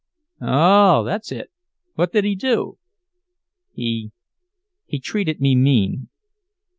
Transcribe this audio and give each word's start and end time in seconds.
"Oh—that's 0.41 1.31
it. 1.31 1.51
What 1.93 2.11
did 2.11 2.23
he 2.25 2.33
do?" 2.33 2.79
"He—he 3.75 4.99
treated 4.99 5.39
me 5.39 5.53
mean." 5.53 6.07